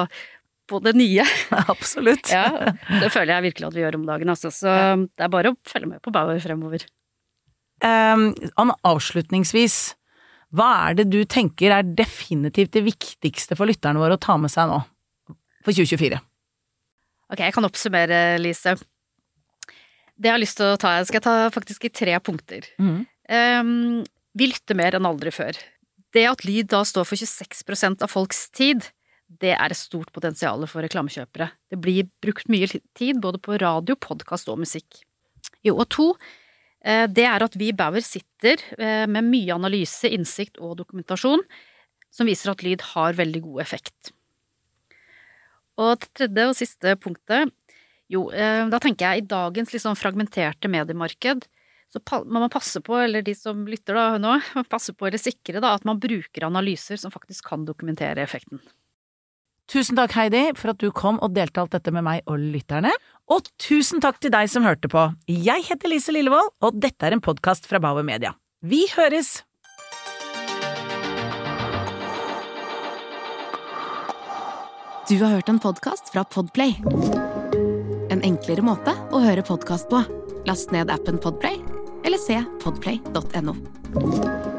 på 0.71 0.83
det 0.87 0.95
nye. 0.95 1.27
Absolutt. 1.75 2.31
Ja, 2.31 2.71
det 3.03 3.11
føler 3.11 3.35
jeg 3.35 3.49
virkelig 3.51 3.73
at 3.73 3.79
vi 3.79 3.83
gjør 3.83 3.99
om 3.99 4.07
dagen, 4.07 4.31
altså. 4.31 4.55
Så 4.55 4.71
det 4.71 5.27
er 5.27 5.35
bare 5.35 5.57
å 5.57 5.59
følge 5.67 5.91
med 5.91 6.05
på 6.07 6.15
Bauer 6.15 6.39
fremover. 6.43 6.87
Ehm, 7.83 8.31
avslutningsvis, 8.87 9.77
hva 10.55 10.69
er 10.89 11.01
det 11.01 11.09
du 11.11 11.23
tenker 11.25 11.75
er 11.75 11.95
definitivt 11.99 12.75
det 12.77 12.85
viktigste 12.87 13.57
for 13.59 13.71
lytterne 13.71 14.01
våre 14.03 14.19
å 14.19 14.23
ta 14.23 14.37
med 14.39 14.53
seg 14.53 14.71
nå, 14.71 14.79
for 15.65 15.75
2024? 15.75 16.21
Ok, 17.33 17.41
jeg 17.41 17.55
kan 17.57 17.67
oppsummere, 17.67 18.23
Lise. 18.41 18.77
Det 20.13 20.29
jeg 20.29 20.37
har 20.37 20.43
lyst 20.43 20.59
til 20.61 20.69
å 20.69 20.79
ta, 20.81 20.99
skal 21.09 21.19
jeg 21.19 21.27
ta 21.27 21.37
faktisk 21.55 21.87
i 21.89 21.93
tre 21.93 22.19
punkter. 22.23 22.67
Mm. 22.79 22.99
Um, 23.33 24.03
vi 24.37 24.51
lytter 24.53 24.77
mer 24.79 24.99
enn 24.99 25.09
aldri 25.09 25.33
før. 25.35 25.57
Det 26.13 26.27
at 26.29 26.45
lyd 26.45 26.69
da 26.71 26.83
står 26.85 27.09
for 27.09 27.17
26% 27.17 28.05
av 28.05 28.13
folks 28.13 28.45
tid, 28.53 28.85
det 29.41 29.55
er 29.57 29.73
et 29.73 29.79
stort 29.79 30.13
potensial 30.13 30.61
for 30.69 30.85
reklamekjøpere. 30.85 31.49
Det 31.73 31.79
blir 31.81 32.11
brukt 32.23 32.51
mye 32.53 32.69
tid 32.69 33.23
både 33.25 33.41
på 33.41 33.57
radio, 33.63 33.97
podkast 33.97 34.51
og 34.53 34.61
musikk. 34.61 35.01
Jo, 35.65 35.79
og 35.79 35.89
to, 35.95 36.11
det 36.83 37.27
er 37.29 37.45
at 37.45 37.55
vi 37.59 37.69
i 37.71 37.77
Bauer 37.77 38.03
sitter 38.03 38.63
eh, 38.79 39.05
med 39.07 39.29
mye 39.29 39.55
analyse, 39.55 40.09
innsikt 40.11 40.59
og 40.59 40.81
dokumentasjon 40.81 41.45
som 42.13 42.29
viser 42.29 42.53
at 42.53 42.63
lyd 42.67 42.83
har 42.93 43.17
veldig 43.17 43.43
god 43.47 43.63
effekt. 43.65 44.13
Og 45.81 45.97
det 46.03 46.11
tredje 46.19 46.49
og 46.51 46.59
siste 46.59 46.95
punktet, 47.01 47.53
jo, 48.13 48.27
eh, 48.35 48.67
da 48.69 48.81
tenker 48.83 49.09
jeg 49.09 49.23
i 49.23 49.29
dagens 49.31 49.73
sånn 49.81 49.99
fragmenterte 49.99 50.69
mediemarked, 50.69 51.47
så 51.93 52.01
må 52.25 52.41
man 52.41 52.53
passe 52.53 52.81
på, 52.85 52.97
eller 53.01 53.25
de 53.25 53.35
som 53.37 53.65
lytter 53.69 53.97
da 53.97 54.07
nå, 54.21 54.37
passe 54.73 54.95
på 54.97 55.09
eller 55.09 55.21
sikre 55.21 55.61
da 55.65 55.75
at 55.77 55.87
man 55.89 56.01
bruker 56.01 56.49
analyser 56.49 57.01
som 57.01 57.13
faktisk 57.13 57.49
kan 57.51 57.67
dokumentere 57.69 58.25
effekten. 58.25 58.61
Tusen 59.73 59.97
takk, 59.97 60.13
Heidi, 60.19 60.43
for 60.59 60.75
at 60.75 60.83
du 60.83 60.91
kom 60.93 61.17
og 61.25 61.33
delte 61.33 61.63
alt 61.63 61.73
dette 61.73 61.93
med 61.95 62.05
meg 62.05 62.27
og 62.29 62.37
lytterne. 62.41 62.93
Og 63.33 63.47
tusen 63.63 64.03
takk 64.05 64.19
til 64.21 64.33
deg 64.35 64.51
som 64.53 64.67
hørte 64.69 64.91
på. 64.93 65.07
Jeg 65.33 65.65
heter 65.65 65.89
Lise 65.89 66.13
Lillevold, 66.13 66.53
og 66.61 66.77
dette 66.77 67.09
er 67.09 67.17
en 67.17 67.25
podkast 67.25 67.65
fra 67.71 67.81
Bauer 67.81 68.05
Media. 68.05 68.35
Vi 68.61 68.85
høres! 68.93 69.41
Du 75.09 75.17
har 75.25 75.33
hørt 75.35 75.49
en 75.49 75.59
podkast 75.61 76.13
fra 76.13 76.25
Podplay. 76.25 76.77
en 78.13 78.21
enklere 78.23 78.63
måte 78.65 78.93
å 79.11 79.25
høre 79.25 79.43
podkast 79.43 79.89
på. 79.89 80.05
Last 80.47 80.73
ned 80.73 80.93
appen 80.93 81.19
Podplay, 81.19 81.57
eller 82.05 82.21
se 82.21 82.43
podplay.no. 82.61 84.52